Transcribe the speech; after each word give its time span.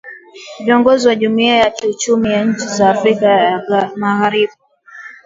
viongozi 0.65 1.07
wa 1.07 1.15
Jumuia 1.15 1.55
ya 1.57 1.69
kiuchumi 1.71 2.29
ya 2.33 2.45
nchi 2.45 2.67
za 2.67 2.89
Afrika 2.89 3.25
ya 3.27 3.61
magharibi 3.95 4.53